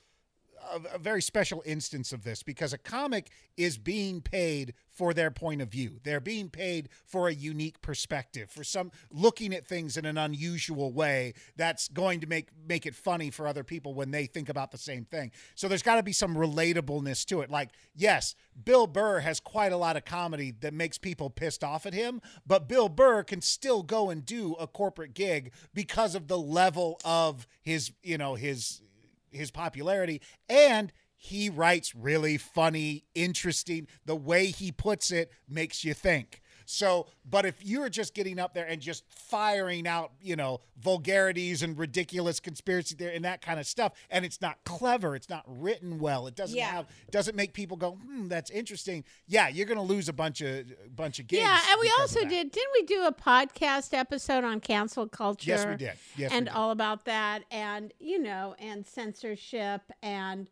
a, 0.75 0.97
a 0.97 0.99
very 0.99 1.23
special 1.23 1.63
instance 1.65 2.13
of 2.13 2.25
this 2.25 2.43
because 2.43 2.73
a 2.73 2.79
comic 2.79 3.31
is 3.57 3.79
being 3.79 4.21
paid 4.21 4.75
for 4.89 5.15
their 5.15 5.31
point 5.31 5.63
of 5.63 5.69
view. 5.69 5.99
They're 6.05 6.21
being 6.21 6.49
paid 6.49 6.89
for 7.05 7.29
a 7.29 7.35
unique 7.35 7.81
perspective, 7.81 8.51
for 8.51 8.63
some 8.63 8.93
looking 9.11 9.55
at 9.55 9.67
things 9.67 9.97
in 9.97 10.05
an 10.05 10.19
unusual 10.19 10.93
way 10.93 11.35
that's 11.57 11.89
going 11.89 12.21
to 12.21 12.27
make 12.27 12.49
make 12.67 12.87
it 12.87 12.95
funny 12.95 13.31
for 13.31 13.47
other 13.47 13.65
people 13.65 13.95
when 13.95 14.11
they 14.11 14.27
think 14.27 14.49
about 14.49 14.71
the 14.71 14.79
same 14.79 15.05
thing. 15.05 15.33
So 15.55 15.69
there's 15.69 15.83
got 15.83 15.97
to 15.97 16.03
be 16.03 16.13
some 16.13 16.35
relatableness 16.35 17.25
to 17.27 17.41
it. 17.41 17.51
Like, 17.51 17.71
yes, 17.95 18.35
Bill 18.65 18.87
Burr 18.87 19.21
has 19.21 19.41
quite 19.41 19.73
a 19.73 19.77
lot 19.77 19.97
of 19.97 20.05
comedy 20.05 20.53
that 20.61 20.75
makes 20.75 20.99
people 20.99 21.31
pissed 21.31 21.65
off 21.65 21.87
at 21.87 21.95
him, 21.95 22.21
but 22.47 22.69
Bill 22.69 22.89
Burr 22.89 23.23
can 23.23 23.41
still 23.41 23.83
go 23.83 24.11
and 24.11 24.25
do 24.25 24.55
a 24.55 24.67
corporate 24.67 25.15
gig 25.15 25.53
because 25.75 26.15
of 26.15 26.29
the 26.29 26.39
level 26.39 27.01
of 27.05 27.47
his, 27.63 27.93
you 28.03 28.19
know, 28.19 28.35
his 28.35 28.83
his 29.33 29.51
popularity 29.51 30.21
and 30.49 30.93
he 31.17 31.49
writes 31.49 31.95
really 31.95 32.37
funny, 32.37 33.05
interesting. 33.15 33.87
The 34.05 34.17
way 34.17 34.47
he 34.47 34.73
puts 34.73 35.13
it 35.13 35.31
makes 35.49 35.85
you 35.85 35.95
think. 35.95 36.42
So, 36.73 37.07
but 37.29 37.45
if 37.45 37.57
you're 37.63 37.91
just 37.91 38.15
getting 38.15 38.39
up 38.39 38.55
there 38.55 38.65
and 38.67 38.81
just 38.81 39.05
firing 39.11 39.87
out, 39.87 40.13
you 40.23 40.37
know, 40.37 40.61
vulgarities 40.81 41.63
and 41.63 41.79
ridiculous 41.79 42.41
conspiracy 42.41 42.95
there 42.95 43.11
and 43.13 43.27
that 43.27 43.43
kind 43.43 43.61
of 43.61 43.67
stuff, 43.67 43.93
and 44.09 44.25
it's 44.25 44.41
not 44.41 44.57
clever, 44.65 45.15
it's 45.15 45.29
not 45.29 45.45
written 45.47 45.99
well, 45.99 46.27
it 46.27 46.35
doesn't 46.35 46.57
Yeah. 46.57 46.71
have, 46.71 46.87
doesn't 47.11 47.37
make 47.37 47.53
people 47.53 47.77
go, 47.77 47.93
hmm, 47.93 48.27
that's 48.29 48.51
interesting. 48.51 49.05
Yeah, 49.27 49.49
you're 49.49 49.67
going 49.67 49.77
to 49.77 49.85
lose 49.85 50.09
a 50.09 50.15
bunch 50.15 50.41
of 50.41 50.65
bunch 50.97 51.19
of 51.19 51.27
gigs. 51.27 51.43
yeah, 51.43 51.61
and 51.71 51.79
we 51.79 51.93
also 52.01 52.21
did. 52.25 52.51
Didn't 52.51 52.73
we 52.73 52.85
do 52.87 53.05
a 53.05 53.13
podcast 53.13 53.93
episode 53.93 54.43
on 54.43 54.61
cancel 54.61 55.07
culture? 55.07 55.51
Yes, 55.51 55.67
we 55.67 55.77
did. 55.77 55.93
Yes, 56.17 56.33
and 56.33 56.47
did. 56.47 56.55
all 56.55 56.71
about 56.71 57.05
that, 57.05 57.43
and 57.51 57.93
you 58.01 58.19
know, 58.19 58.55
and 58.59 58.87
censorship, 58.87 59.83
and 60.03 60.47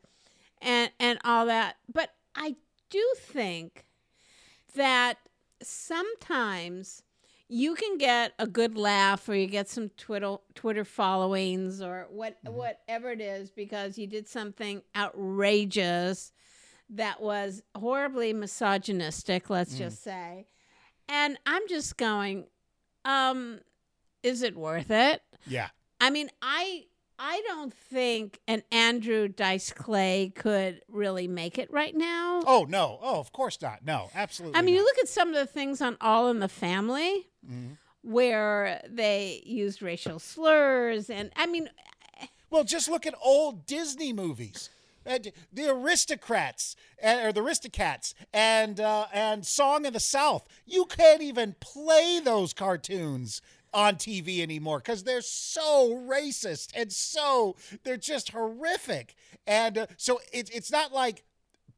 and 0.61 0.91
and 1.01 1.19
all 1.25 1.47
that. 1.47 1.77
But 1.91 2.11
I 2.35 2.57
do 2.91 3.03
think 3.17 3.87
that 4.75 5.17
sometimes 5.63 7.03
you 7.49 7.75
can 7.75 7.99
get 7.99 8.33
a 8.39 8.47
good 8.47 8.77
laugh 8.77 9.29
or 9.29 9.35
you 9.35 9.47
get 9.47 9.69
some 9.69 9.89
Twitter 9.91 10.37
Twitter 10.55 10.85
followings 10.85 11.83
or 11.83 12.07
what 12.11 12.37
Mm-hmm. 12.45 12.57
whatever 12.57 13.11
it 13.11 13.21
is 13.21 13.51
because 13.51 13.99
you 13.99 14.07
did 14.07 14.29
something 14.29 14.83
outrageous 14.97 16.33
that 16.91 17.21
was 17.21 17.63
horribly 17.77 18.33
misogynistic, 18.33 19.49
let's 19.51 19.75
Mm. 19.75 19.79
just 19.79 20.03
say. 20.03 20.47
And 21.09 21.39
I'm 21.47 21.67
just 21.69 21.97
going, 21.97 22.47
um, 23.05 23.61
is 24.23 24.43
it 24.43 24.57
worth 24.57 24.91
it? 24.91 25.23
yeah. 25.47 25.69
I 26.01 26.11
mean, 26.11 26.31
I 26.41 26.87
I 27.23 27.43
don't 27.47 27.73
think 27.75 28.41
an 28.49 28.63
Andrew 28.73 29.29
Dice 29.29 29.73
Clay 29.73 30.33
could 30.35 30.81
really 30.89 31.29
make 31.29 31.59
it 31.59 31.71
right 31.71 31.95
now. 31.95 32.41
Oh 32.47 32.65
no. 32.67 32.99
Oh, 33.03 33.21
of 33.21 33.31
course 33.33 33.61
not. 33.61 33.85
No, 33.85 34.09
absolutely. 34.15 34.59
I 34.59 34.63
mean, 34.63 34.75
you 34.75 34.83
look 34.83 34.99
at 34.99 35.09
some 35.09 35.29
of 35.29 35.35
the 35.35 35.45
things 35.47 35.83
on 35.83 35.99
All 36.01 36.31
in 36.31 36.39
the 36.39 36.49
Family 36.49 37.29
Mhm. 37.47 37.77
where 38.01 38.81
they 38.89 39.43
used 39.45 39.83
racial 39.83 40.19
slurs, 40.19 41.11
and 41.11 41.31
I 41.37 41.47
mean, 41.47 41.69
Well, 42.49 42.65
just 42.65 42.89
look 42.89 43.07
at 43.07 43.15
old 43.23 43.67
Disney 43.67 44.13
movies. 44.13 44.71
Uh, 45.07 45.19
d- 45.19 45.33
the 45.53 45.67
aristocrats 45.69 46.75
uh, 47.03 47.21
or 47.25 47.33
the 47.33 47.41
aristocats 47.41 48.13
and 48.35 48.79
uh, 48.81 49.07
and 49.13 49.47
song 49.47 49.87
of 49.87 49.95
the 49.95 50.01
south 50.01 50.47
you 50.67 50.85
can't 50.85 51.23
even 51.23 51.55
play 51.59 52.21
those 52.23 52.53
cartoons 52.53 53.41
on 53.73 53.95
tv 53.95 54.41
anymore 54.41 54.79
because 54.79 55.05
they're 55.05 55.21
so 55.21 56.05
racist 56.09 56.71
and 56.75 56.93
so 56.93 57.55
they're 57.85 57.97
just 57.97 58.31
horrific 58.31 59.15
and 59.47 59.79
uh, 59.79 59.87
so 59.97 60.21
it, 60.33 60.51
it's 60.53 60.71
not 60.71 60.93
like 60.93 61.25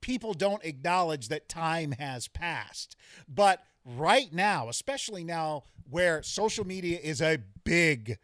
people 0.02 0.34
don't 0.34 0.62
acknowledge 0.64 1.28
that 1.28 1.48
time 1.48 1.92
has 1.92 2.28
passed. 2.28 2.94
But 3.26 3.64
right 3.86 4.30
now, 4.30 4.68
especially 4.68 5.24
now 5.24 5.64
where 5.88 6.22
social 6.22 6.66
media 6.66 6.98
is 7.02 7.22
a 7.22 7.38
big, 7.64 8.18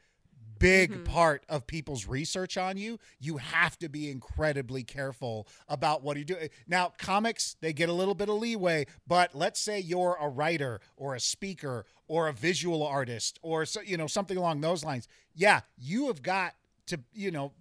big 0.59 0.93
mm-hmm. 0.93 1.05
part 1.05 1.45
of 1.49 1.67
people's 1.67 2.07
research 2.07 2.57
on 2.57 2.77
you, 2.77 2.99
you 3.19 3.37
have 3.39 3.79
to 3.79 3.89
be 3.89 4.11
incredibly 4.11 4.83
careful 4.83 5.47
about 5.69 6.03
what 6.03 6.17
you 6.17 6.25
do. 6.25 6.37
Now, 6.67 6.93
comics, 6.99 7.57
they 7.61 7.73
get 7.73 7.89
a 7.89 7.93
little 7.93 8.15
bit 8.15 8.29
of 8.29 8.37
leeway, 8.37 8.87
but 9.07 9.35
let's 9.35 9.61
say 9.61 9.79
you're 9.79 10.17
a 10.21 10.29
writer 10.29 10.81
or 10.97 11.15
a 11.15 11.21
speaker 11.21 11.87
or 12.07 12.29
a 12.29 12.33
visual 12.33 12.83
artist 12.83 13.39
or 13.43 13.65
so, 13.65 13.81
you 13.81 13.97
know 13.97 14.07
something 14.07 14.37
along 14.37 14.61
those 14.61 14.85
lines. 14.85 15.09
Yeah, 15.35 15.61
you 15.77 16.07
have 16.09 16.23
got 16.23 16.55
to, 16.87 17.01
you 17.13 17.31
know, 17.31 17.53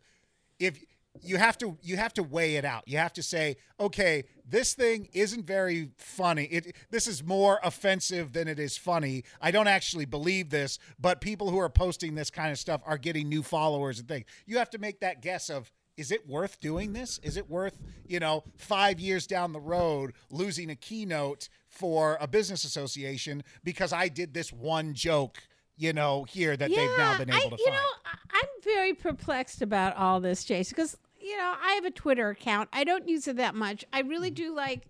if 0.60 0.84
you 1.22 1.38
have 1.38 1.58
to 1.60 1.78
you 1.82 1.98
have 1.98 2.14
to 2.16 2.24
weigh 2.24 2.56
it 2.56 2.66
out. 2.66 2.84
You 2.88 2.98
have 2.98 3.14
to 3.14 3.24
say, 3.24 3.58
okay, 3.80 4.24
this 4.48 4.74
thing 4.74 5.10
isn't 5.14 5.46
very 5.46 5.90
funny. 5.98 6.46
It 6.46 6.76
this 6.90 7.08
is 7.08 7.24
more 7.24 7.60
offensive 7.64 8.34
than 8.34 8.48
it 8.48 8.60
is 8.60 8.78
funny. 8.78 9.24
I 9.42 9.52
don't 9.52 9.68
actually 9.68 10.06
believe 10.06 10.50
this, 10.50 10.80
but 11.00 11.22
people 11.22 11.50
who 11.50 11.60
are 11.60 11.70
posting 11.70 12.16
this 12.16 12.30
kind 12.30 12.52
of 12.52 12.60
stuff 12.60 12.82
are 12.86 12.98
getting 12.98 13.30
new 13.30 13.44
followers 13.44 14.00
and 14.00 14.08
things. 14.08 14.26
You 14.46 14.58
have 14.58 14.70
to 14.72 14.78
make 14.78 15.00
that 15.02 15.22
guess 15.22 15.50
of 15.50 15.72
is 15.98 16.12
it 16.12 16.28
worth 16.28 16.60
doing 16.60 16.94
this? 16.94 17.20
Is 17.24 17.38
it 17.38 17.50
worth, 17.50 17.80
you 18.06 18.20
know, 18.20 18.44
5 18.58 19.00
years 19.00 19.26
down 19.26 19.52
the 19.52 19.60
road 19.60 20.14
losing 20.30 20.70
a 20.70 20.76
keynote 20.76 21.50
for 21.68 22.18
a 22.22 22.28
business 22.28 22.64
association 22.64 23.44
because 23.64 23.92
I 23.92 24.08
did 24.08 24.32
this 24.34 24.54
one 24.54 24.94
joke, 24.94 25.40
you 25.76 25.94
know, 25.94 26.24
here 26.26 26.56
that 26.56 26.70
they've 26.70 26.98
now 27.00 27.18
been 27.18 27.32
I- 27.32 27.40
able 27.40 27.58
to 27.58 27.64
you 27.64 27.66
find. 27.72 27.76
You 27.76 27.82
know, 27.82 27.88
I- 28.06 28.18
I'm 28.40 28.62
very 28.64 28.94
perplexed 28.94 29.64
about 29.64 29.96
all 29.96 30.20
this, 30.20 30.44
Jason, 30.44 30.76
because 30.76 30.96
you 31.28 31.38
know 31.38 31.54
I 31.62 31.74
have 31.74 31.86
a 31.86 31.92
Twitter 31.92 32.30
account. 32.30 32.70
I 32.74 32.84
don't 32.84 33.08
use 33.08 33.28
it 33.28 33.38
that 33.38 33.56
much. 33.56 33.86
I 33.94 34.02
really 34.02 34.32
do 34.32 34.56
like 34.56 34.88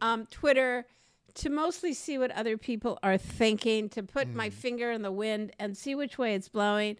um, 0.00 0.26
Twitter 0.30 0.86
to 1.34 1.48
mostly 1.50 1.94
see 1.94 2.18
what 2.18 2.30
other 2.32 2.58
people 2.58 2.98
are 3.02 3.16
thinking, 3.16 3.88
to 3.90 4.02
put 4.02 4.28
my 4.28 4.50
Mm. 4.50 4.52
finger 4.52 4.90
in 4.90 5.02
the 5.02 5.12
wind 5.12 5.52
and 5.58 5.76
see 5.76 5.94
which 5.94 6.18
way 6.18 6.34
it's 6.34 6.48
blowing. 6.48 6.96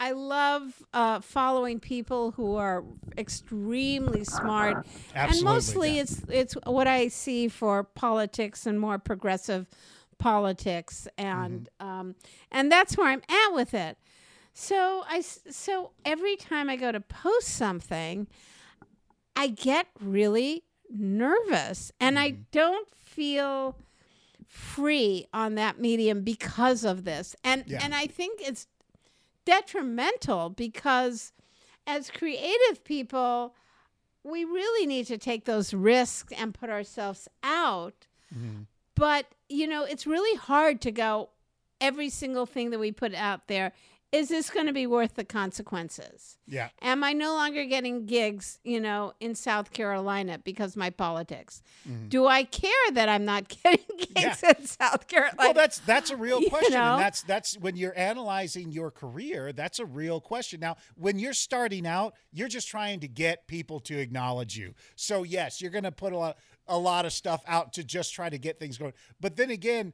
I 0.00 0.12
love 0.12 0.82
uh, 0.92 1.20
following 1.20 1.80
people 1.80 2.30
who 2.32 2.54
are 2.56 2.84
extremely 3.16 4.24
smart, 4.24 4.86
and 5.14 5.42
mostly 5.42 5.96
yeah. 5.96 6.02
it's 6.02 6.22
it's 6.28 6.54
what 6.66 6.86
I 6.86 7.08
see 7.08 7.48
for 7.48 7.82
politics 7.84 8.66
and 8.66 8.78
more 8.80 8.98
progressive 8.98 9.66
politics, 10.18 11.08
and 11.16 11.68
Mm-hmm. 11.80 11.88
um, 11.88 12.14
and 12.50 12.70
that's 12.70 12.96
where 12.96 13.08
I'm 13.08 13.22
at 13.28 13.54
with 13.54 13.74
it. 13.74 13.96
So 14.60 15.04
I 15.08 15.20
so 15.20 15.92
every 16.04 16.34
time 16.34 16.68
I 16.68 16.74
go 16.74 16.90
to 16.90 16.98
post 17.00 17.46
something, 17.46 18.26
I 19.36 19.46
get 19.46 19.86
really 20.00 20.64
nervous, 20.90 21.92
and 22.00 22.18
I 22.18 22.30
Mm-hmm. 22.30 22.42
don't 22.50 22.90
feel 22.90 23.76
free 24.48 25.26
on 25.32 25.54
that 25.54 25.78
medium 25.78 26.22
because 26.24 26.84
of 26.84 27.04
this. 27.04 27.36
And 27.44 27.66
Yeah. 27.68 27.84
and 27.84 27.94
I 27.94 28.08
think 28.08 28.40
it's 28.42 28.66
detrimental 29.44 30.50
because 30.50 31.32
as 31.86 32.10
creative 32.10 32.82
people, 32.82 33.54
we 34.24 34.44
really 34.44 34.86
need 34.86 35.06
to 35.06 35.18
take 35.18 35.44
those 35.44 35.72
risks 35.72 36.32
and 36.36 36.52
put 36.52 36.68
ourselves 36.68 37.28
out. 37.44 38.08
Mhm. 38.34 38.66
But, 38.96 39.26
you 39.48 39.68
know, 39.68 39.84
it's 39.84 40.04
really 40.04 40.36
hard 40.36 40.80
to 40.80 40.90
go 40.90 41.30
every 41.80 42.08
single 42.10 42.44
thing 42.44 42.70
that 42.70 42.80
we 42.80 42.90
put 42.90 43.14
out 43.14 43.46
there 43.46 43.72
is 44.10 44.28
this 44.28 44.48
going 44.48 44.66
to 44.66 44.72
be 44.72 44.86
worth 44.86 45.16
the 45.16 45.24
consequences? 45.24 46.38
Yeah. 46.46 46.70
Am 46.80 47.04
I 47.04 47.12
no 47.12 47.34
longer 47.34 47.64
getting 47.64 48.06
gigs, 48.06 48.58
you 48.64 48.80
know, 48.80 49.12
in 49.20 49.34
South 49.34 49.70
Carolina 49.72 50.38
because 50.42 50.76
my 50.76 50.88
politics? 50.88 51.62
Mm-hmm. 51.86 52.08
Do 52.08 52.26
I 52.26 52.44
care 52.44 52.72
that 52.92 53.08
I'm 53.08 53.26
not 53.26 53.48
getting 53.62 53.84
gigs 54.14 54.42
in 54.42 54.66
South 54.66 55.08
Carolina? 55.08 55.36
Well, 55.38 55.52
that's 55.52 55.80
that's 55.80 56.10
a 56.10 56.16
real 56.16 56.40
You 56.48 56.48
question, 56.48 56.74
know? 56.74 56.94
and 56.94 57.02
that's 57.02 57.22
that's 57.22 57.58
when 57.58 57.76
you're 57.76 57.96
analyzing 57.98 58.72
your 58.72 58.90
career. 58.90 59.52
That's 59.52 59.78
a 59.78 59.84
real 59.84 60.20
question. 60.20 60.60
Now, 60.60 60.76
when 60.96 61.18
you're 61.18 61.34
starting 61.34 61.86
out, 61.86 62.14
you're 62.32 62.48
just 62.48 62.68
trying 62.68 63.00
to 63.00 63.08
get 63.08 63.46
people 63.46 63.78
to 63.80 63.98
acknowledge 63.98 64.56
you. 64.56 64.74
So 64.96 65.22
yes, 65.22 65.60
you're 65.60 65.70
going 65.70 65.84
to 65.84 65.92
put 65.92 66.14
a 66.14 66.16
lot 66.16 66.38
a 66.66 66.78
lot 66.78 67.06
of 67.06 67.12
stuff 67.12 67.42
out 67.46 67.72
to 67.74 67.84
just 67.84 68.14
try 68.14 68.28
to 68.28 68.38
get 68.38 68.58
things 68.58 68.78
going. 68.78 68.92
But 69.20 69.36
then 69.36 69.50
again, 69.50 69.92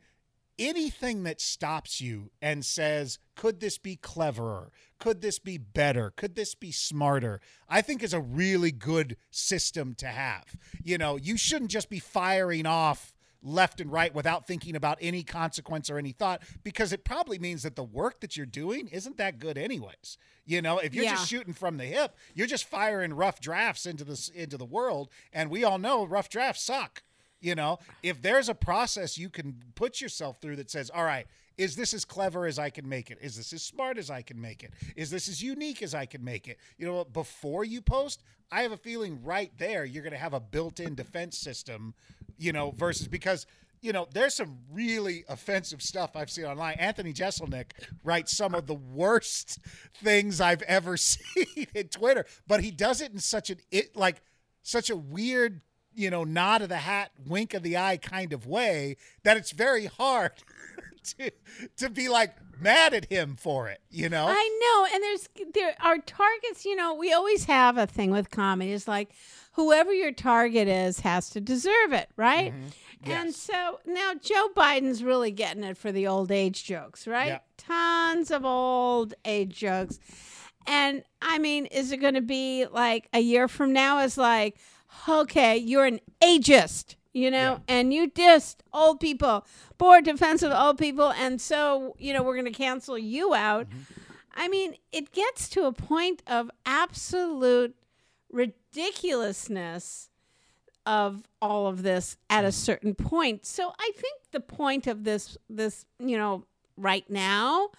anything 0.58 1.22
that 1.24 1.40
stops 1.40 2.00
you 2.00 2.30
and 2.40 2.64
says, 2.64 3.18
could 3.36 3.60
this 3.60 3.78
be 3.78 3.96
cleverer? 3.96 4.70
Could 4.98 5.20
this 5.20 5.38
be 5.38 5.58
better? 5.58 6.12
Could 6.16 6.34
this 6.34 6.54
be 6.54 6.72
smarter? 6.72 7.40
I 7.68 7.82
think 7.82 8.02
is 8.02 8.14
a 8.14 8.20
really 8.20 8.72
good 8.72 9.16
system 9.30 9.94
to 9.96 10.06
have. 10.06 10.56
You 10.82 10.98
know, 10.98 11.16
you 11.16 11.36
shouldn't 11.36 11.70
just 11.70 11.90
be 11.90 11.98
firing 11.98 12.66
off 12.66 13.14
left 13.44 13.80
and 13.80 13.92
right 13.92 14.14
without 14.14 14.46
thinking 14.46 14.74
about 14.74 14.98
any 15.00 15.22
consequence 15.22 15.90
or 15.90 15.98
any 15.98 16.12
thought 16.12 16.42
because 16.62 16.92
it 16.92 17.04
probably 17.04 17.38
means 17.38 17.62
that 17.62 17.76
the 17.76 17.84
work 17.84 18.20
that 18.20 18.36
you're 18.36 18.46
doing 18.46 18.88
isn't 18.88 19.18
that 19.18 19.38
good 19.38 19.58
anyways. 19.58 20.16
You 20.46 20.62
know, 20.62 20.78
if 20.78 20.94
you're 20.94 21.04
just 21.04 21.28
shooting 21.28 21.52
from 21.52 21.76
the 21.76 21.84
hip, 21.84 22.16
you're 22.34 22.46
just 22.46 22.64
firing 22.64 23.12
rough 23.12 23.40
drafts 23.40 23.86
into 23.86 24.04
the 24.04 24.30
into 24.34 24.56
the 24.56 24.64
world 24.64 25.10
and 25.32 25.50
we 25.50 25.62
all 25.62 25.78
know 25.78 26.06
rough 26.06 26.28
drafts 26.28 26.62
suck. 26.62 27.02
You 27.44 27.54
know, 27.54 27.78
if 28.02 28.22
there's 28.22 28.48
a 28.48 28.54
process 28.54 29.18
you 29.18 29.28
can 29.28 29.56
put 29.74 30.00
yourself 30.00 30.40
through 30.40 30.56
that 30.56 30.70
says, 30.70 30.88
all 30.88 31.04
right, 31.04 31.26
is 31.58 31.76
this 31.76 31.92
as 31.92 32.06
clever 32.06 32.46
as 32.46 32.58
I 32.58 32.70
can 32.70 32.88
make 32.88 33.10
it? 33.10 33.18
Is 33.20 33.36
this 33.36 33.52
as 33.52 33.62
smart 33.62 33.98
as 33.98 34.08
I 34.10 34.22
can 34.22 34.40
make 34.40 34.62
it? 34.62 34.72
Is 34.96 35.10
this 35.10 35.28
as 35.28 35.42
unique 35.42 35.82
as 35.82 35.94
I 35.94 36.06
can 36.06 36.24
make 36.24 36.48
it? 36.48 36.58
You 36.78 36.86
know, 36.86 37.04
before 37.04 37.62
you 37.62 37.82
post, 37.82 38.22
I 38.50 38.62
have 38.62 38.72
a 38.72 38.78
feeling 38.78 39.22
right 39.22 39.52
there 39.58 39.84
you're 39.84 40.02
going 40.02 40.14
to 40.14 40.18
have 40.18 40.32
a 40.32 40.40
built 40.40 40.80
in 40.80 40.94
defense 40.94 41.36
system, 41.36 41.92
you 42.38 42.52
know, 42.52 42.70
versus 42.70 43.08
because. 43.08 43.46
You 43.82 43.92
know, 43.92 44.08
there's 44.14 44.32
some 44.32 44.60
really 44.72 45.26
offensive 45.28 45.82
stuff 45.82 46.16
I've 46.16 46.30
seen 46.30 46.46
online. 46.46 46.76
Anthony 46.78 47.12
Jeselnik 47.12 47.72
writes 48.02 48.34
some 48.34 48.54
of 48.54 48.66
the 48.66 48.72
worst 48.72 49.58
things 50.02 50.40
I've 50.40 50.62
ever 50.62 50.96
seen 50.96 51.66
in 51.74 51.88
Twitter, 51.88 52.24
but 52.46 52.64
he 52.64 52.70
does 52.70 53.02
it 53.02 53.12
in 53.12 53.18
such 53.18 53.50
an 53.50 53.58
it 53.70 53.94
like 53.94 54.22
such 54.62 54.88
a 54.88 54.96
weird, 54.96 55.60
you 55.94 56.10
know, 56.10 56.24
nod 56.24 56.62
of 56.62 56.68
the 56.68 56.76
hat, 56.78 57.10
wink 57.26 57.54
of 57.54 57.62
the 57.62 57.76
eye 57.76 57.96
kind 57.96 58.32
of 58.32 58.46
way 58.46 58.96
that 59.22 59.36
it's 59.36 59.52
very 59.52 59.86
hard 59.86 60.32
to 61.18 61.30
to 61.76 61.90
be 61.90 62.08
like 62.08 62.34
mad 62.60 62.94
at 62.94 63.06
him 63.06 63.36
for 63.36 63.68
it, 63.68 63.80
you 63.90 64.08
know? 64.08 64.26
I 64.28 64.60
know, 64.62 64.94
and 64.94 65.02
there's 65.02 65.28
there 65.54 65.74
are 65.82 65.98
targets. 65.98 66.64
You 66.64 66.76
know, 66.76 66.94
we 66.94 67.12
always 67.12 67.44
have 67.46 67.76
a 67.78 67.86
thing 67.86 68.10
with 68.10 68.30
comedy. 68.30 68.72
It's 68.72 68.88
like 68.88 69.10
whoever 69.52 69.92
your 69.92 70.12
target 70.12 70.66
is 70.68 71.00
has 71.00 71.30
to 71.30 71.40
deserve 71.40 71.92
it, 71.92 72.08
right? 72.16 72.52
And 72.52 72.64
Mm-hmm. 72.64 73.10
Yes. 73.26 73.36
so 73.36 73.80
now 73.84 74.14
Joe 74.14 74.48
Biden's 74.56 75.04
really 75.04 75.30
getting 75.30 75.62
it 75.62 75.76
for 75.76 75.92
the 75.92 76.06
old 76.06 76.32
age 76.32 76.64
jokes, 76.64 77.06
right? 77.06 77.42
Tons 77.58 78.30
of 78.30 78.46
old 78.46 79.12
age 79.26 79.58
jokes, 79.58 79.98
and 80.66 81.02
I 81.20 81.38
mean, 81.38 81.66
is 81.66 81.92
it 81.92 81.98
going 81.98 82.14
to 82.14 82.22
be 82.22 82.64
like 82.64 83.08
a 83.12 83.20
year 83.20 83.46
from 83.46 83.74
now? 83.74 83.98
Is 83.98 84.16
like, 84.16 84.56
okay, 85.08 85.56
you're 85.56 85.84
an 85.86 86.00
ageist. 86.22 86.96
You 87.16 87.30
know, 87.30 87.60
Yeah. 87.68 87.76
and 87.76 87.94
you 87.94 88.10
dissed 88.10 88.56
old 88.72 88.98
people, 88.98 89.46
board 89.78 90.04
defensive 90.04 90.50
old 90.50 90.78
people, 90.78 91.12
and 91.12 91.40
so 91.40 91.94
you 91.96 92.12
know 92.12 92.24
we're 92.24 92.34
going 92.34 92.44
to 92.46 92.50
cancel 92.50 92.98
you 92.98 93.34
out. 93.34 93.68
Mm-hmm. 93.68 93.78
I 94.34 94.48
mean, 94.48 94.74
it 94.90 95.12
gets 95.12 95.48
to 95.50 95.66
a 95.66 95.72
point 95.72 96.24
of 96.26 96.50
absolute 96.66 97.76
ridiculousness 98.32 100.10
of 100.86 101.22
all 101.40 101.66
of 101.66 101.82
this 101.82 102.16
at 102.28 102.44
a 102.44 102.52
certain 102.52 102.94
point. 102.94 103.46
So 103.46 103.72
I 103.78 103.90
think 103.94 104.20
the 104.32 104.40
point 104.40 104.86
of 104.86 105.04
this 105.04 105.38
this, 105.48 105.86
you 105.98 106.18
know, 106.18 106.44
right 106.76 107.08
now 107.08 107.70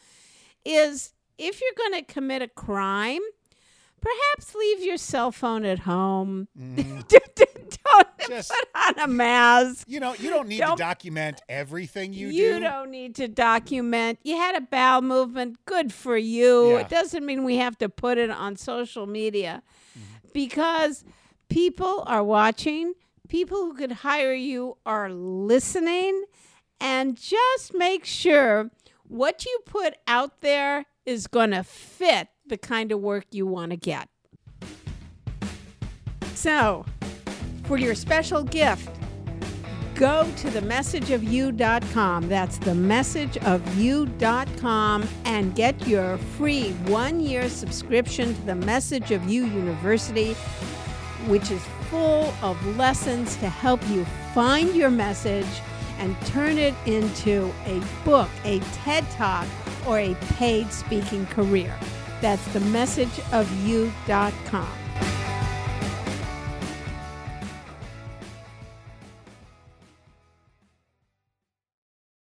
is 0.63 1.13
if 1.37 1.61
you're 1.61 1.89
going 1.89 2.03
to 2.05 2.11
commit 2.13 2.41
a 2.41 2.47
crime, 2.47 3.21
perhaps 4.05 4.53
leave 4.53 4.83
your 4.83 4.97
cell 4.97 5.31
phone 5.31 5.65
at 5.65 5.79
home. 5.79 6.47
Mm. 6.59 7.07
Don't 7.07 8.17
Just- 8.27 8.51
put 8.51 8.67
on 8.75 8.99
a 8.99 9.07
mask. 9.07 9.85
You 9.87 9.99
know, 9.99 10.15
you 10.15 10.29
don't 10.29 10.47
need 10.47 10.59
Don't- 10.59 10.77
to 10.77 10.83
document 10.83 11.41
everything 11.49 12.13
you, 12.13 12.27
You, 12.27 12.33
do. 12.33 12.53
You 12.53 12.59
don't 12.61 12.89
need 12.89 13.15
to 13.15 13.27
document. 13.27 14.19
You 14.23 14.37
had 14.37 14.55
a 14.55 14.61
bowel 14.61 15.01
movement. 15.01 15.57
Good 15.65 15.93
for 15.93 16.17
you. 16.17 16.71
Yeah. 16.71 16.79
It 16.79 16.89
doesn't 16.89 17.25
mean 17.25 17.43
we 17.43 17.57
have 17.57 17.77
to 17.79 17.89
put 17.89 18.17
it 18.17 18.31
on 18.31 18.55
social 18.55 19.05
media 19.05 19.61
mm-hmm. 19.91 20.29
because 20.33 21.03
people 21.49 22.03
are 22.07 22.23
watching. 22.23 22.93
People 23.27 23.57
who 23.57 23.73
could 23.73 23.91
hire 23.91 24.33
you 24.33 24.77
are 24.85 25.11
listening. 25.11 26.23
And 26.79 27.15
just 27.15 27.73
make 27.73 28.05
sure 28.05 28.71
what 29.07 29.45
you 29.45 29.59
put 29.65 29.95
out 30.07 30.41
there 30.41 30.85
is 31.05 31.27
going 31.27 31.51
to 31.51 31.63
fit 31.63 32.29
the 32.47 32.57
kind 32.57 32.91
of 32.91 32.99
work 32.99 33.25
you 33.31 33.45
want 33.45 33.69
to 33.71 33.77
get. 33.77 34.09
So, 36.33 36.85
for 37.63 37.77
your 37.77 37.95
special 37.95 38.43
gift, 38.43 38.89
go 39.95 40.29
to 40.37 40.47
themessageofyou.com. 40.49 42.29
That's 42.29 42.59
themessageofyou.com 42.59 45.07
and 45.25 45.55
get 45.55 45.87
your 45.87 46.17
free 46.17 46.71
one 46.87 47.19
year 47.19 47.49
subscription 47.49 48.35
to 48.35 48.41
the 48.41 48.55
Message 48.55 49.11
of 49.11 49.27
You 49.27 49.45
University, 49.45 50.33
which 51.27 51.49
is 51.49 51.63
full 51.89 52.31
of 52.41 52.77
lessons 52.77 53.35
to 53.37 53.49
help 53.49 53.81
you 53.89 54.05
find 54.33 54.75
your 54.75 54.91
message 54.91 55.47
and 55.97 56.15
turn 56.27 56.57
it 56.57 56.73
into 56.85 57.49
a 57.65 57.81
book, 58.03 58.29
a 58.43 58.59
TED 58.73 59.09
Talk, 59.11 59.47
or 59.87 59.99
a 59.99 60.13
paid 60.35 60.69
speaking 60.71 61.25
career. 61.27 61.73
That's 62.25 62.41
themessageofyou.com. 62.47 64.84